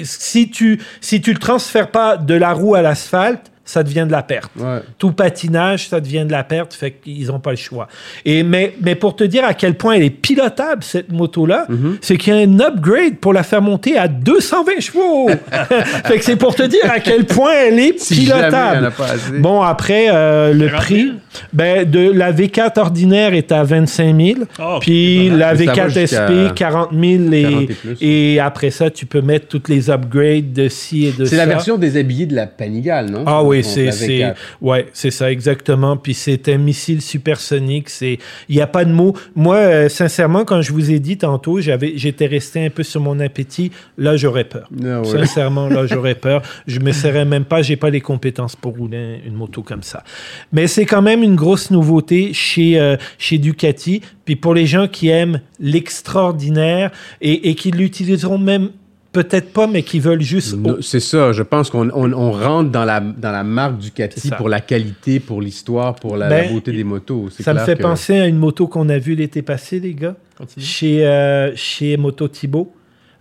[0.04, 4.12] Si tu, si tu le transfères pas de la roue à l'asphalte, ça devient de
[4.12, 4.52] la perte.
[4.58, 4.80] Ouais.
[5.00, 7.88] Tout patinage, ça devient de la perte, fait qu'ils n'ont pas le choix.
[8.24, 11.98] Et mais, mais pour te dire à quel point elle est pilotable, cette moto-là, Mm-hmm.
[12.02, 15.30] c'est qu'il y a un upgrade pour la faire monter à 220 chevaux.
[16.06, 18.32] fait que c'est pour te dire à quel point elle est Si jamais il y
[18.34, 18.86] en pilotable.
[18.86, 19.40] a pas assez.
[19.40, 21.14] Bon, après, euh, le prix.
[21.54, 24.40] Ben, de, la V4 ordinaire est à 25 000.
[24.60, 27.04] Ah, puis la Ça va V4 jusqu'à SP, 40 000.
[27.32, 27.98] Et, 40 et plus.
[28.02, 31.32] et après ça, tu peux mettre toutes les upgrades de ci et de ça.
[31.32, 33.24] C'est la version déshabillée de la Panigale, non?
[33.26, 34.36] Ah oui, c'est la c'est V4.
[34.62, 35.98] ouais, c'est ça exactement.
[35.98, 37.90] Puis c'est un missile supersonique.
[37.90, 38.20] C'est
[38.50, 39.16] il y a pas de mots.
[39.36, 43.02] Moi, euh, sincèrement, quand je vous ai dit tantôt, j'avais j'étais resté un peu sur
[43.02, 43.72] mon appétit.
[43.98, 44.70] Là, j'aurais peur.
[44.84, 45.08] Ah ouais.
[45.08, 46.42] Sincèrement, là, j'aurais peur.
[46.68, 47.62] Je me serais même pas.
[47.62, 50.04] J'ai pas les compétences pour rouler une moto comme ça.
[50.52, 54.02] Mais c'est quand même une grosse nouveauté chez euh, chez Ducati.
[54.26, 58.70] Puis pour les gens qui aiment l'extraordinaire et, et qui l'utiliseront même
[59.12, 62.70] peut-être pas, mais qui veulent juste No- C'est ça, je pense qu'on on, on rentre
[62.70, 66.52] dans la, dans la marque Ducati pour la qualité, pour l'histoire, pour la, Ben, la
[66.52, 67.30] beauté des motos.
[67.40, 70.16] Ça me fait que- penser à une moto qu'on a vue l'été passé, les gars,
[70.38, 70.66] Continue.
[70.66, 72.74] chez, euh, chez Moto Thibaut.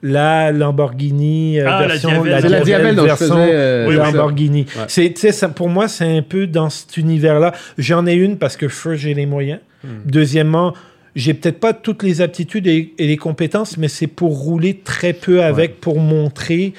[0.06, 2.50] La Lamborghini euh, Ah, la version, Diavel.
[2.50, 3.96] La Diavel version faisais, euh, Oui.
[3.96, 4.66] Lamborghini.
[4.76, 4.84] Ouais.
[4.88, 7.52] C'est, ça- pour moi, c'est un peu dans cet univers-là.
[7.78, 9.60] J'en ai une parce que first, j'ai les moyens.
[9.82, 9.88] Hmm.
[10.04, 10.74] Deuxièmement,
[11.16, 15.14] j'ai peut-être pas toutes les aptitudes et, et les compétences, mais c'est pour rouler très
[15.14, 16.74] peu avec, pour montrer,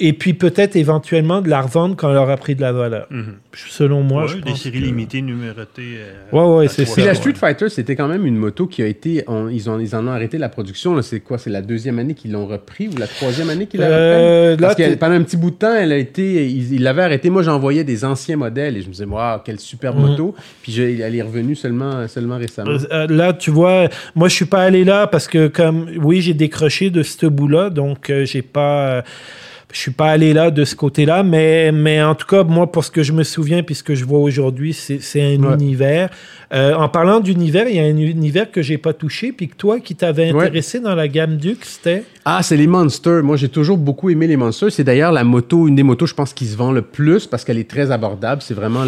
[0.00, 3.06] et puis peut-être éventuellement de la revendre quand elle aura pris de la valeur.
[3.10, 3.34] Mhm.
[3.54, 5.98] Selon moi, Ouais, je des pense séries que- limitées numérotées.
[5.98, 6.94] euh, Ouais, ouais, c'est ça.
[6.94, 7.14] Puis la.
[7.14, 9.22] Street Fighter, c'était quand même une moto qui a été.
[9.28, 11.00] on- ils, ont, ils en ont arrêté la production.
[11.02, 13.86] C'est quoi C'est la deuxième année qu'ils l'ont repris ou la troisième année qu'ils l'ont
[13.88, 16.48] Euh, repris là, Parce que pendant un petit bout de temps, elle a été.
[16.48, 17.30] Ils l'avaient arrêté.
[17.30, 20.00] Moi, j'envoyais des anciens modèles et je me disais, waouh, quelle super Mhm.
[20.08, 20.34] moto.
[20.62, 22.70] Puis je- elle est revenue seulement, seulement récemment.
[22.72, 26.20] Euh, euh, là, tu vois, moi, je suis pas allé là parce que, comme, oui,
[26.20, 29.04] j'ai décroché de ce bout-là, donc euh, j'ai pas.
[29.74, 32.84] Je suis pas allé là de ce côté-là, mais, mais en tout cas, moi, pour
[32.84, 35.54] ce que je me souviens puis ce que je vois aujourd'hui, c'est un Ouais.
[35.54, 36.10] univers.
[36.52, 39.56] Euh, en parlant d'univers, il y a un univers que j'ai pas touché, puis que
[39.56, 40.44] toi, qui t'avais Ouais.
[40.44, 42.04] intéressé dans la gamme Duke, c'était?
[42.24, 43.24] Ah, c'est les Monsters.
[43.24, 44.70] Moi, j'ai toujours beaucoup aimé les Monsters.
[44.70, 47.44] C'est d'ailleurs la moto, une des motos, je pense, qui se vend le plus parce
[47.44, 48.40] qu'elle est très abordable.
[48.42, 48.84] C'est vraiment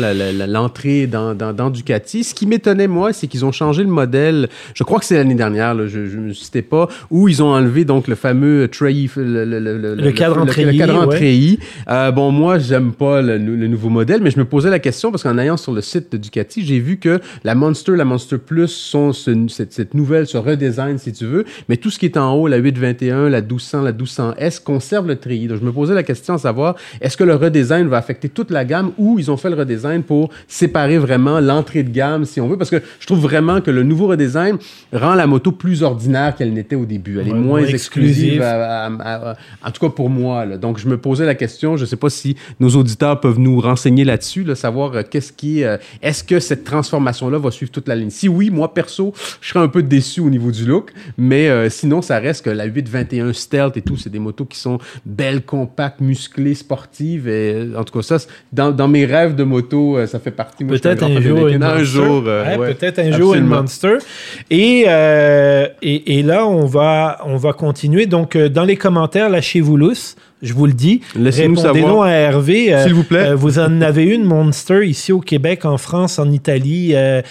[0.47, 2.25] l'entrée dans, dans, dans Ducati.
[2.25, 4.49] Ce qui m'étonnait, moi, c'est qu'ils ont changé le modèle.
[4.75, 7.49] Je crois que c'est l'année dernière, là, je ne me citais pas, où ils ont
[7.53, 10.13] enlevé donc le fameux treillis, le, le, le, Le
[10.47, 11.17] treillis, cadran ouais.
[11.17, 11.59] treillis.
[11.89, 14.79] Euh, bon, moi, j'aime pas le, nou- le nouveau modèle, mais je me posais la
[14.79, 18.05] question parce qu'en allant sur le site de Ducati, j'ai vu que la Monster, la
[18.05, 21.99] Monster Plus sont ce- cette, cette nouvelle, ce redesign, si tu veux, mais tout ce
[21.99, 25.47] qui est en haut, la 821, la 1200, la 1200S, conserve le treillis.
[25.49, 28.51] Donc, je me posais la question à savoir, est-ce que le redesign va affecter toute
[28.51, 32.41] la gamme ou ils ont fait le redesign pour séparer vraiment l'entrée de gamme, si
[32.41, 32.57] on veut?
[32.57, 34.57] Parce que je trouve vraiment que le nouveau redesign
[34.93, 37.19] rend la moto plus ordinaire qu'elle n'était au début.
[37.21, 38.43] Elle est Ouais, moins moins exclusive, exclusive.
[38.43, 40.45] à- à- à- en tout cas pour moi.
[40.45, 40.56] là.
[40.57, 43.61] Donc, je me posais la question, je ne sais pas si nos auditeurs peuvent nous
[43.61, 45.65] renseigner là-dessus, là, savoir euh, qu'est-ce qui est...
[45.65, 48.11] euh, Est-ce que cette transformation-là va suivre toute la ligne?
[48.11, 51.69] Si oui, moi, perso, je serais un peu déçu au niveau du look, mais euh,
[51.71, 55.43] sinon, ça reste que la 821 Stealth et tout, c'est des motos qui sont belles,
[55.43, 57.29] compactes, musclées, sportives.
[57.29, 58.17] Et, euh, en tout cas, ça,
[58.53, 60.65] dans, dans mes rêves de moto, euh, ça fait partie.
[60.65, 61.85] Peut-être un jour une Un Monster.
[61.85, 62.75] jour, euh, Ouais, ouais.
[62.75, 63.45] peut-être un jour une.
[63.47, 63.97] Monster.
[64.51, 68.07] Et, euh, et, et là, on va, on va continuer.
[68.07, 70.17] Donc, euh, dans les commentaires, lâchez-vous lousse.
[70.43, 71.01] Je vous le dis.
[71.15, 72.07] Laissez-nous Répondez-nous savoir.
[72.09, 72.75] à Hervé.
[72.75, 73.29] euh, S'il vous plaît.
[73.31, 76.93] euh, vous en avez une Monster ici au Québec, en France, en Italie.
[76.95, 77.23] euh,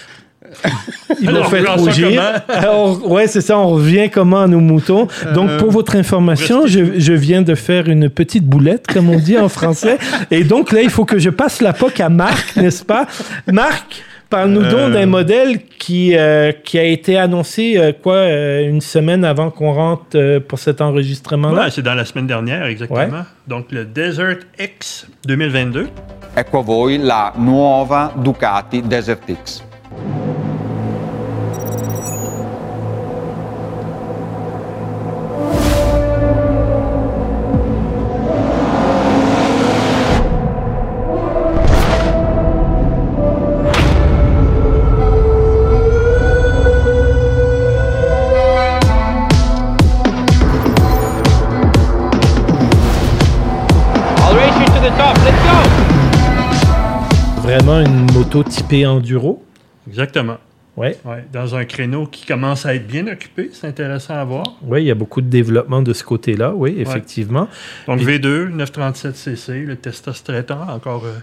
[1.20, 2.22] il prend ça rougir.
[2.48, 3.58] Alors, ouais, c'est ça.
[3.58, 5.08] On revient comment à nos moutons.
[5.34, 9.38] Donc, pour votre information, je, je viens de faire une petite boulette, comme on dit
[9.38, 9.98] en français.
[10.30, 13.06] Et donc, là, il faut que je passe la POC à Marc, n'est-ce pas?
[13.52, 18.80] Marc, parle-nous donc d'un modèle qui, euh, qui a été annoncé, euh, quoi, euh, une
[18.80, 21.64] semaine avant qu'on rentre euh, pour cet enregistrement-là?
[21.64, 22.98] Ouais, c'est dans la semaine dernière, exactement.
[22.98, 23.24] Ouais.
[23.46, 25.88] Donc, le Desert X 2022.
[26.36, 29.64] Ecco a voi la nuova Ducati Desert X.
[58.36, 59.42] moto typée enduro.
[59.88, 60.36] Exactement.
[60.76, 60.98] Ouais.
[61.06, 63.48] Ouais, dans un créneau qui commence à être bien occupé.
[63.52, 64.58] C'est intéressant à voir.
[64.62, 67.48] Oui, il y a beaucoup de développement de ce côté-là, oui, effectivement.
[67.86, 71.14] Donc, Puis- V2, 937cc, le testostrétant, encore euh,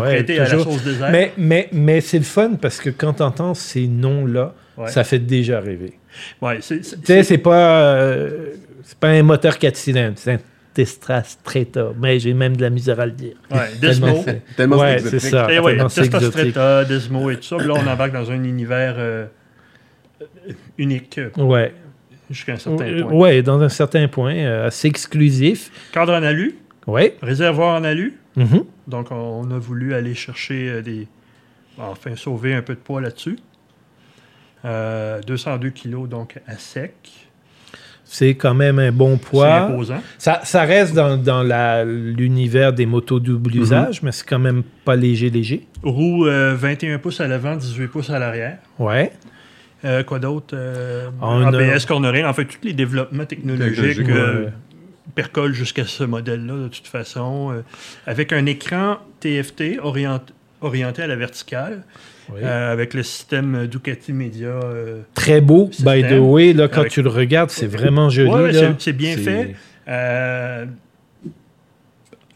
[0.00, 1.10] Ouais, à la sauce désert.
[1.10, 4.54] Mais, mais, mais c'est le fun parce que quand tu entends ces noms-là,
[4.86, 5.98] ça fait déjà rêver.
[6.40, 8.52] Ouais, c'est- Tu sais, c'est pas, euh,
[8.84, 10.38] c'est pas un moteur 4 cylindres, c'est un
[10.74, 11.92] Testra Stretta.
[12.00, 13.36] Mais j'ai même de la misère à le dire.
[13.50, 14.22] ouais, Desmo.
[14.24, 15.50] c'est- Tellement ouais, c'est ça.
[15.52, 15.76] Et ouais.
[15.78, 17.56] Testostretta, Desmo et tout ça.
[17.58, 19.26] Là, on embarque dans un univers euh,
[20.78, 21.72] unique euh, Ouais.
[22.30, 23.12] jusqu'à un certain Euh, point.
[23.12, 25.70] Ouais, dans un certain point, euh, assez exclusif.
[25.92, 26.56] Cadre en alu,
[26.86, 27.16] Ouais.
[27.22, 28.18] réservoir en alu.
[28.36, 28.64] Mhm.
[28.88, 31.06] Donc, on a voulu aller chercher euh, des,
[31.78, 33.38] enfin sauver un peu de poids là-dessus.
[34.64, 36.94] Euh, 202 kilos donc à sec.
[38.16, 39.54] C'est quand même un bon C'est poids.
[39.62, 40.00] imposant.
[40.18, 44.62] Ça, ça reste dans, dans la- l'univers des motos double usage, mais c'est quand même
[44.84, 45.66] pas léger, léger.
[45.82, 48.58] Roue euh, 21 pouces à l'avant, 18 pouces à l'arrière.
[48.78, 49.10] Ouais.
[49.84, 50.54] Euh, quoi d'autre?
[50.56, 52.24] Euh, ABS cornerine.
[52.26, 54.52] En fait, tous les développements technologiques Technologique, euh, ouais.
[55.16, 57.50] percolent jusqu'à ce modèle-là, de toute façon.
[57.52, 57.62] euh,
[58.06, 60.20] avec un écran TFT orient-
[60.60, 61.82] orienté à la verticale,
[62.32, 62.40] Oui.
[62.42, 64.48] euh, avec le système Ducati Media.
[64.48, 66.18] euh, Très beau, by the Système.
[66.20, 66.52] way.
[66.54, 68.30] Là, quand Avec- tu le regardes, c'est vraiment joli.
[68.30, 69.54] ouais, c'est- bien fait.
[69.88, 70.66] Euh,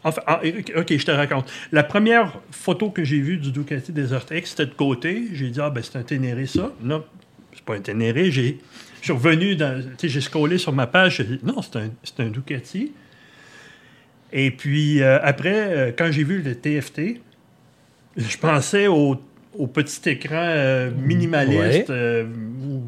[0.01, 0.39] Enfin, ah,
[0.77, 1.51] ok, je te raconte.
[1.73, 5.23] La première photo que j'ai vue du Ducati Desert X, c'était de côté.
[5.33, 6.71] J'ai dit, ah, ben, c'est un Ténéré, ça.
[6.81, 7.03] Non,
[7.53, 8.31] c'est pas un Ténéré.
[8.31, 8.59] J'ai,
[9.01, 11.17] je suis revenu, dans, j'ai scrollé sur ma page.
[11.17, 12.93] J'ai dit, non, c'est un, c'est un Ducati.
[14.31, 17.19] Et puis, euh, après, euh, quand j'ai vu le TFT,
[18.15, 19.17] je pensais au,
[19.57, 21.95] au petit écran euh, minimaliste Ouais.
[21.95, 22.25] euh,
[22.63, 22.83] ou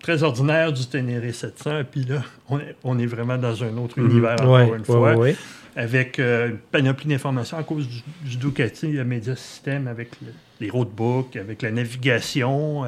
[0.00, 1.82] très ordinaire du Ténéré 700.
[1.90, 5.16] Puis là, on est, on est vraiment dans un autre univers, encore Ouais, une fois
[5.16, 5.36] ouais.
[5.76, 10.32] avec euh, une panoplie d'informations à cause du, du Ducati le Media System, avec le-
[10.60, 12.84] les roadbooks, avec la navigation,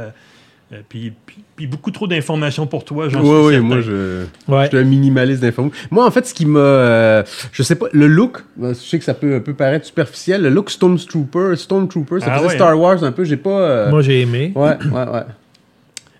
[0.74, 4.24] euh, puis, puis- puis beaucoup trop d'informations pour toi, j'en Oui, suis oui, moi, je,
[4.48, 4.64] Ouais.
[4.64, 5.70] je suis un minimaliste d'infos.
[5.90, 6.58] Moi, en fait, ce qui m'a.
[6.58, 10.42] euh, je sais pas, le look, euh, je sais que ça peut, peut paraître superficiel,
[10.42, 13.50] le look Stormtrooper, Stormtrooper, ça Ah faisait ouais, Star Wars un peu, j'ai pas.
[13.50, 14.52] euh, Moi, j'ai aimé.
[14.54, 15.22] Ouais, ouais, ouais.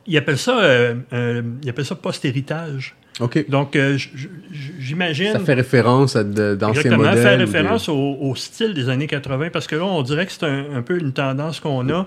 [0.07, 2.95] Ils appellent ça, euh, euh, ils appellent ça post-héritage.
[3.21, 3.49] OK.
[3.49, 3.97] Donc, euh,
[4.79, 5.33] j'imagine...
[5.33, 7.35] Ça fait référence à d'anciens Exactement, modèles.
[7.35, 10.33] ou des- référence au, au style des années 80, parce que là, on dirait que
[10.33, 12.07] c'est un, un peu une tendance qu'on a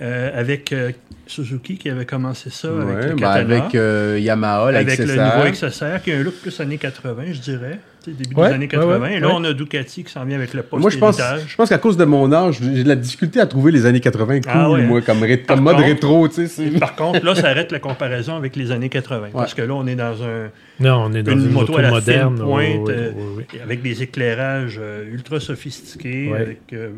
[0.00, 0.92] euh, avec euh,
[1.26, 6.02] Suzuki qui avait commencé ça avec le ben, avec euh, Yamaha, avec le nouveau XSR
[6.02, 7.78] qui a un look plus années 80, je dirais.
[8.06, 8.98] Début Ouais, des années ouais, 80.
[9.00, 9.34] ouais, et là, ouais.
[9.36, 11.76] on a Ducati qui s'en vient avec le post Moi, je pense, je pense qu'à
[11.76, 14.70] cause de mon âge, j'ai de la difficulté à trouver les années 80 cool, Ah
[14.70, 14.82] ouais.
[14.82, 16.46] moi, comme, ré- Par comme mode contre- rétro, tu sais.
[16.46, 19.28] c'est- Par contre, là, ça arrête la comparaison avec les années 80.
[19.34, 20.48] Parce que là, on est dans un,
[20.80, 22.36] Non, on est dans une, une, moto moto à la moderne.
[22.36, 23.60] fine pointe, oui, oui, oui, oui.
[23.62, 26.40] avec des éclairages euh, ultra sophistiqués, Ouais.
[26.40, 26.88] avec, euh,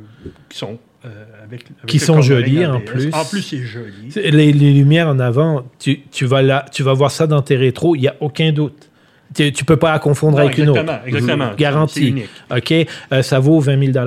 [0.48, 1.08] qui sont euh,
[1.44, 3.08] avec, avec Qui sont jolis, en plus.
[3.12, 4.12] En plus, c'est joli.
[4.16, 7.56] Les, les lumières en avant, tu, tu vas là, tu vas voir ça dans tes
[7.56, 8.88] rétros, il n'y a aucun doute.
[9.34, 10.80] Tu, tu peux pas la confondre Non, avec une autre.
[10.80, 11.50] exactement, exactement.
[11.56, 12.00] Garanti.
[12.00, 12.28] C'est unique.
[12.50, 12.74] OK?
[13.12, 14.06] Euh, ça vaut 20 000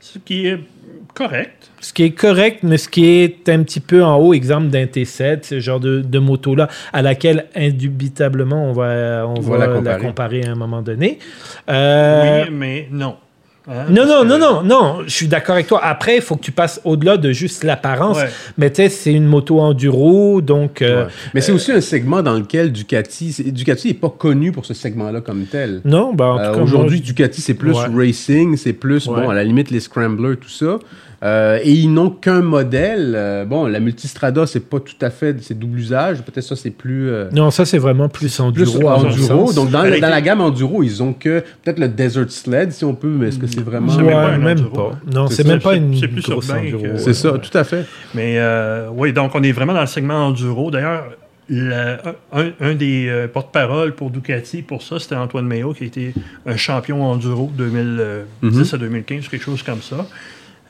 [0.00, 0.58] Ce qui est
[1.14, 1.70] correct.
[1.80, 4.84] Ce qui est correct, mais ce qui est un petit peu en haut, exemple d'un
[4.84, 9.66] T7, ce genre de, de moto-là, à laquelle indubitablement on va, on va va la
[9.66, 10.00] la, comparer.
[10.00, 10.44] comparer.
[10.44, 11.18] à un moment donné.
[11.70, 13.16] Euh, Oui, mais non.
[13.68, 15.80] Hein, Non, non, que- non, non, non, je suis d'accord avec toi.
[15.84, 18.16] Après, il faut que tu passes au-delà de juste l'apparence.
[18.16, 18.28] Ouais.
[18.58, 20.80] Mais tu sais, c'est une moto enduro, donc...
[20.82, 21.10] euh, Ouais.
[21.34, 24.74] Mais c'est aussi un segment dans lequel Ducati, c'est- Ducati n'est pas connu pour ce
[24.74, 25.82] segment-là comme tel.
[25.84, 27.86] Non, ben, en tout Euh, cas, Aujourd'hui, moi, Ducati, c'est plus Ouais.
[28.06, 30.78] racing, c'est plus, bon, à la limite, les scramblers, tout ça.
[31.22, 33.12] Euh, et ils n'ont qu'un modèle.
[33.14, 36.22] Euh, bon, la Multistrada, c'est pas tout à fait, c'est double usage.
[36.22, 38.78] Peut-être ça, c'est plus, euh, Non, ça, c'est vraiment plus enduro.
[38.78, 39.52] plus enduro.
[39.52, 43.08] Donc, dans, la gamme enduro, ils ont que peut-être le Desert Sled, si on peut,
[43.08, 43.92] mais est-ce que c'est vraiment.
[43.92, 44.98] C'est Ouais, même pas un même enduro, pas.
[45.12, 46.84] Non, C'est même pas une c'est plus grosse enduro.
[46.96, 47.84] C'est ça, tout à fait.
[48.14, 50.70] Mais euh, oui, donc on est vraiment dans le segment enduro.
[50.70, 51.04] D'ailleurs,
[51.50, 52.00] la-
[52.32, 56.14] un, un des euh, porte-parole pour Ducati, pour ça, c'était Antoine Mayo, qui a été
[56.46, 60.06] un champion enduro 2010 à 2015, quelque chose comme ça.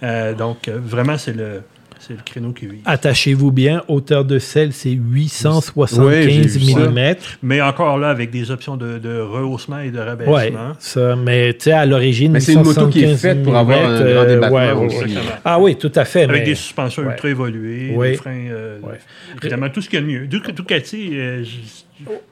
[0.03, 1.63] Euh, donc, euh, vraiment, c'est le,
[1.99, 2.79] c'est le créneau qui vit.
[2.87, 6.89] Attachez-vous bien, hauteur de selle, c'est Ouais, 875 j'ai vu ça.
[6.89, 7.15] mm.
[7.43, 10.33] Mais encore là, avec des options de, de rehaussement et de rabaissement.
[10.35, 13.43] Ouais, ça, mais tu sais, à l'origine, Mais c'est une moto qui est 875 faite
[13.43, 14.97] pour avoir un grand débattement ouais, ouais, aussi.
[14.97, 15.03] ouais.
[15.05, 15.35] Exactement.
[15.45, 16.23] Ah oui, tout à fait.
[16.23, 17.11] Avec mais- des suspensions ouais.
[17.13, 18.13] ultra évoluées, Ouais.
[18.13, 18.47] des freins.
[18.51, 18.99] euh, Ouais.
[19.43, 20.27] Évidemment, tout ce qu'il y a de mieux.
[20.27, 21.51] Duc- Ducati, euh, je,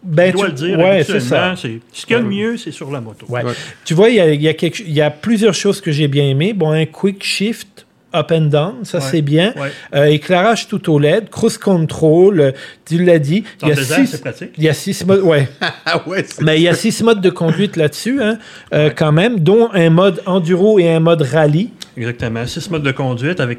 [0.03, 1.55] Ben, je dois tu- le dire, ouais, c'est ça.
[1.57, 3.27] c'est ce qu'il y a de mieux, c'est sur la moto.
[3.29, 3.45] Ouais.
[3.45, 3.53] Ouais.
[3.85, 5.91] Tu vois, il y a, il y a quelque- il y a plusieurs choses que
[5.93, 6.53] j'ai bien aimées.
[6.53, 9.05] Bon, un quick shift up and down, ça Ouais.
[9.11, 9.53] c'est bien.
[9.57, 9.71] Ouais.
[9.95, 12.53] Euh, éclairage tout au LED, cruise control, euh,
[12.87, 13.45] tu l'as dit.
[13.61, 14.51] Dans il y a désert, six, c'est pratique.
[14.57, 15.47] il y a six modes, ouais.
[15.85, 16.03] Ah
[16.41, 18.39] Mais il y a six modes de conduite là-dessus, hein,
[18.73, 21.71] euh, quand même, dont un mode enduro et un mode rallye.
[21.99, 22.47] Exactement.
[22.47, 23.59] Six modes de conduite avec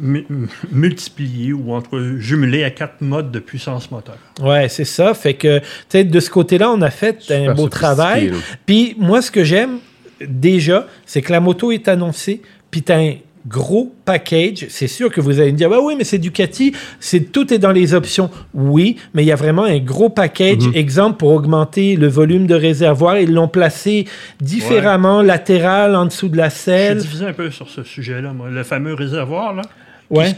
[0.00, 0.26] mu-
[0.72, 4.16] multipliés ou en tout cas jumelés à quatre modes de puissance moteur.
[4.40, 5.14] Ouais, c'est ça.
[5.14, 8.28] Fait que, tu sais, de ce côté-là, on a fait un beau travail.
[8.30, 8.36] là.
[8.66, 9.78] Puis moi, ce que j'aime
[10.20, 13.14] déjà, c'est que la moto est annoncée, puis tu as un
[13.48, 14.66] gros package.
[14.68, 17.58] C'est sûr que vous allez me dire, bah oui, mais c'est Ducati, c'est tout est
[17.58, 18.30] dans les options.
[18.54, 20.66] Oui, mais il y a vraiment un gros package.
[20.68, 20.74] Mhm.
[20.74, 24.06] Exemple, pour augmenter le volume de réservoir, ils l'ont placé
[24.40, 26.98] différemment, latéral, en dessous de la Je suis selle.
[26.98, 28.50] divisé un peu sur ce sujet-là, moi.
[28.50, 29.62] Le fameux réservoir, là.
[30.10, 30.34] Ouais.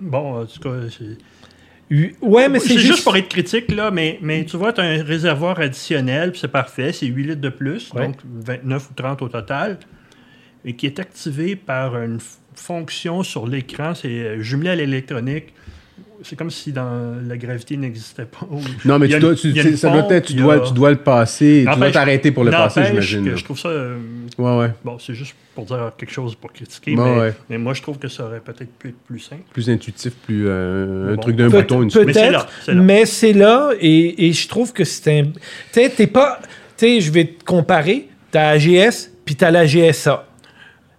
[0.00, 1.16] Bon, en tout cas, c'est...
[2.20, 2.86] Ouais, mais c'est juste...
[2.86, 3.04] juste...
[3.04, 6.92] pour être critique, là, mais, mais tu vois, tu as un réservoir additionnel, c'est parfait,
[6.92, 8.06] c'est 8 litres de plus, Ouais.
[8.06, 9.78] donc 29 ou 30 au total,
[10.66, 12.18] et qui est activé par une
[12.54, 15.52] fonction sur l'écran, c'est euh, jumelé à l'électronique.
[16.22, 18.48] C'est comme si dans la gravité n'existait pas.
[18.86, 21.66] Non, mais tu dois, tu, ça doit être, tu dois, a- tu dois le passer,
[21.70, 23.36] tu dois t'arrêter pour le passer, j'imagine.
[23.36, 23.68] Je trouve ça.
[23.68, 23.98] euh,
[24.38, 24.70] Ouais, ouais.
[24.84, 27.34] Bon, c'est juste pour dire quelque chose pour critiquer, Ouais, mais, ouais.
[27.50, 29.42] mais moi, je trouve que ça aurait peut-être pu être plus simple.
[29.52, 31.22] Plus intuitif, plus euh, un Bon.
[31.22, 35.24] truc d'un bouton, une Peut-être, Mais c'est là, et je trouve que c'est un.
[35.24, 35.30] Tu
[35.72, 36.40] sais, t'es pas.
[36.76, 38.08] Tu sais, je vais te comparer.
[38.30, 40.25] T'as AGS, puis t'as la GSA.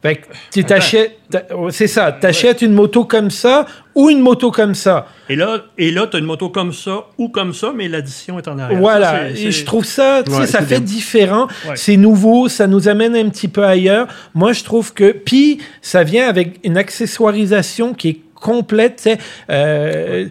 [0.02, 1.18] Fait que tu t'achètes.
[1.30, 2.12] t'as- C'est ça.
[2.12, 5.08] T'achètes une moto comme ça ou une moto comme ça.
[5.28, 8.38] Et là, et là tu as une moto comme ça ou comme ça, mais l'addition
[8.38, 8.80] est en arrière.
[8.80, 10.80] Voilà, Ça, c'est- et c'est- je trouve ça, Ouais, ça fait bien.
[10.82, 11.76] différent, Ouais.
[11.76, 14.08] c'est nouveau, ça nous amène un petit peu ailleurs.
[14.36, 19.10] Moi, je trouve que, puis ça vient avec une accessoirisation qui est complète.
[19.50, 20.28] euh,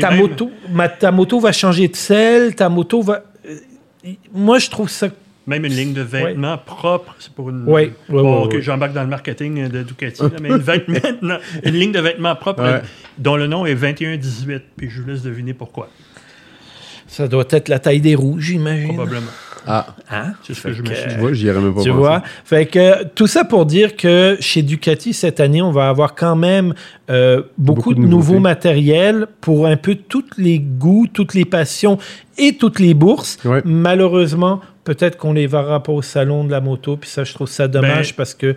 [0.00, 3.22] ta même- moto, ma- ta moto va changer de selle, ta moto va.
[3.46, 3.56] euh,
[4.32, 5.08] Moi, je trouve ça.
[5.46, 7.64] Même une ligne de vêtements propre, c'est pour une.
[7.64, 8.62] Ouais, ouais, bon, ouais, ouais.
[8.62, 12.62] j'embarque dans le marketing de Ducati, là, mais une, vêtement- une ligne de vêtements propre
[12.62, 12.82] Ouais.
[13.18, 15.88] dont le nom est 2118, puis je vous laisse deviner pourquoi,
[17.06, 18.88] Ça doit être la taille des roues, j'imagine.
[18.94, 19.30] probablement.
[19.66, 20.32] Ah, Hein?
[20.42, 21.14] C'est ce que Fait je me que- suis dit.
[21.14, 21.90] tu vois, j'y même pas Tu pensé.
[21.90, 22.22] vois?
[22.44, 26.34] Fait que tout ça pour dire que chez Ducati, cette année, on va avoir quand
[26.36, 26.72] même
[27.10, 31.44] euh, beaucoup, Beaucoup de de, nouveaux matériels pour un peu tous les goûts, toutes les
[31.44, 31.98] passions
[32.38, 33.38] et toutes les bourses.
[33.44, 33.60] Ouais.
[33.66, 34.60] Malheureusement,
[34.94, 37.68] peut-être qu'on les verra pas au salon de la moto, puis ça, je trouve ça
[37.68, 38.56] dommage Ben- parce que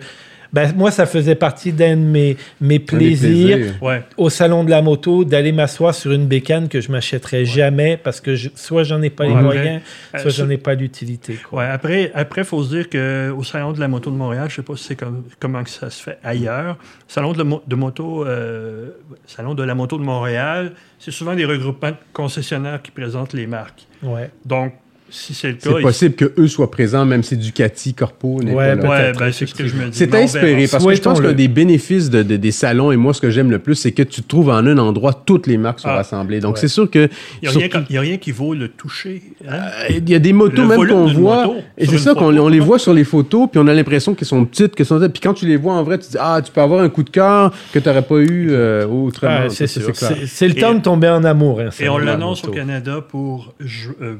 [0.52, 3.74] ben, moi, ça faisait partie d'un de mes, mes plaisirs plaisirs.
[3.82, 4.02] Ouais.
[4.16, 8.20] au salon de la moto d'aller m'asseoir sur une bécane que je m'achèterais jamais parce
[8.20, 9.80] que je- soit j'en ai pas les moyens,
[10.14, 11.38] Euh, soit sur- j'en ai pas l'utilité.
[11.52, 14.76] après, après, faut se dire qu'au Salon de la moto de Montréal, je sais pas
[14.76, 16.76] si c'est comme, comment que ça se fait ailleurs.
[17.08, 18.90] Salon de, la mo- de moto, euh,
[19.26, 23.46] Salon de la moto de Montréal, c'est souvent des regroupements de concessionnaires qui présentent les
[23.48, 23.86] marques.
[24.04, 24.30] Ouais.
[24.44, 24.74] Donc,
[25.14, 28.52] si c'est le cas, C'est ils- possible qu'eux soient présents, même si Ducati, Corpo n'est
[28.52, 28.88] Ouais, pas là.
[28.88, 29.96] Ouais, peut-être, ben, c'est ce que je me dis.
[29.96, 33.14] C'est inspiré parce que je pense qu'un des bénéfices de, de- des salons, et moi,
[33.14, 35.80] ce que j'aime le plus, c'est que tu trouves en un endroit toutes les marques
[35.80, 35.96] sont Ah.
[35.96, 36.40] rassemblées.
[36.40, 36.60] Donc, Ouais.
[36.60, 37.08] c'est sûr que.
[37.42, 39.22] Il n'y a, rien qui- il y a rien qui vaut le toucher.
[39.48, 39.58] hein?
[39.90, 41.54] Il y a des motos Le même qu'on voit.
[41.78, 44.44] et c'est ça qu'on les voit sur les photos, puis on a l'impression qu'elles sont
[44.44, 44.98] petites, qu'elles sont.
[45.08, 47.02] Puis quand tu les vois en vrai, tu dis Ah, tu peux avoir un coup
[47.02, 49.42] de cœur que tu n'aurais pas eu euh, autrement.
[49.46, 51.60] Ah, c'est le temps de tomber en amour.
[51.60, 52.50] hein, Et on l'annonce au.
[52.50, 54.14] Canada pour euh,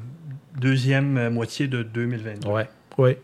[0.65, 2.49] deuxième euh, moitié de 2022.
[2.49, 3.19] Ouais, ouais.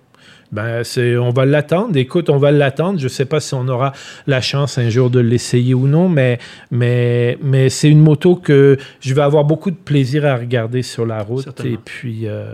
[0.53, 1.97] Ben, c'est, on va l'attendre.
[1.97, 2.99] Écoute, on va l'attendre.
[2.99, 3.93] Je ne sais pas si on aura
[4.27, 6.39] la chance un jour de l'essayer ou non, mais,
[6.71, 11.07] mais, mais c'est une moto que je vais avoir beaucoup de plaisir à regarder sur
[11.07, 11.65] la route.
[11.65, 12.53] Et puis, euh,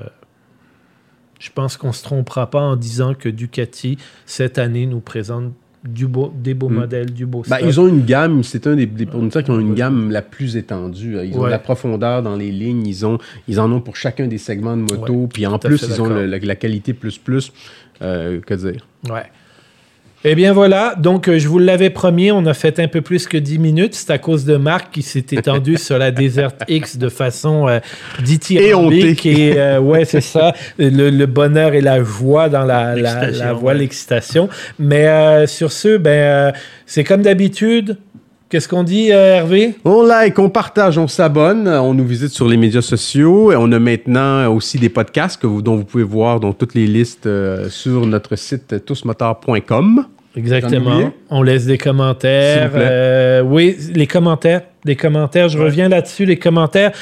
[1.41, 5.53] je pense qu'on ne se trompera pas en disant que Ducati, cette année, nous présente
[5.89, 6.75] du beau, des beaux Mm.
[6.75, 9.61] modèles, du beau Ben, ils ont une gamme, c'est un des, des fournisseurs qui ont
[9.61, 11.17] une gamme la plus étendue.
[11.25, 11.47] Ils ont Ouais.
[11.47, 13.19] de la profondeur dans les lignes, ils, ont,
[13.49, 16.05] ils en ont pour chacun des segments de moto, Ouais, puis en plus, ils ont
[16.09, 16.19] d'accord.
[16.23, 17.53] le- la, la qualité plus plus.
[18.03, 18.87] Euh, que dire?
[19.11, 19.23] Ouais.
[20.25, 23.27] Eh bien voilà, donc euh, je vous l'avais promis, on a fait un peu plus
[23.29, 23.95] que 10 minutes.
[23.95, 27.81] C'est à cause de Marc qui s'est étendu sur la Desert X de façon euh,
[28.23, 29.27] dithyrambique.
[29.27, 29.53] Éhontée.
[29.53, 33.53] Et euh, ouais, c'est ça, le, le bonheur et la joie dans la, la, la
[33.53, 33.79] voix, ouais.
[33.79, 34.49] l'excitation.
[34.79, 36.53] Mais euh, sur ce, ben, euh,
[36.87, 37.99] c'est comme d'habitude.
[38.57, 39.75] Qu'est-ce qu'on dit, euh, Hervé?
[39.85, 43.71] On like, on partage, on s'abonne, on nous visite sur les médias sociaux et on
[43.71, 47.27] a maintenant aussi des podcasts que vous, dont vous pouvez voir dans toutes les listes
[47.27, 48.75] euh, sur notre site
[49.57, 49.61] ai
[50.37, 51.13] Exactement.
[51.29, 52.61] On laisse des commentaires.
[52.63, 52.89] S'il vous plaît.
[52.91, 54.63] Euh, oui, les commentaires.
[54.87, 55.51] Les commentaires.
[55.51, 55.65] Je Ouais.
[55.65, 56.25] reviens là-dessus.
[56.25, 56.93] Les commentaires.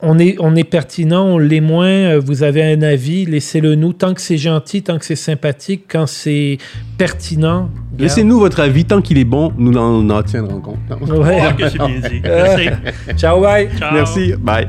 [0.00, 1.86] On est, on est pertinent, on l'est moins.
[1.86, 3.92] Euh, Vous avez un avis, laissez-le nous.
[3.92, 6.58] Tant que c'est gentil, tant que c'est sympathique, quand c'est
[6.96, 7.70] pertinent.
[7.98, 10.78] Laissez-nous votre avis, tant qu'il est bon, nous en, en tiendrons compte.
[11.08, 11.40] Ouais.
[11.56, 12.20] Que c'est bien dit.
[12.22, 12.68] Merci.
[13.16, 13.68] Ciao, bye.
[13.78, 13.92] Ciao.
[13.94, 14.68] Merci, bye.